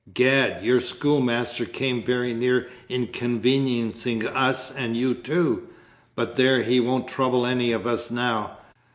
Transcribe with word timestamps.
Gad, 0.15 0.65
your 0.65 0.81
schoolmaster 0.81 1.63
came 1.63 2.01
very 2.03 2.33
near 2.33 2.71
inconveniencing 2.89 4.25
us 4.25 4.73
and 4.75 4.97
you 4.97 5.13
too. 5.13 5.67
But 6.15 6.37
there, 6.37 6.63
he 6.63 6.79
won't 6.79 7.07
trouble 7.07 7.45
any 7.45 7.71
of 7.71 7.85
us 7.85 8.09
now. 8.09 8.57